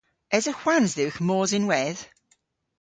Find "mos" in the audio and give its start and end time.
1.27-1.51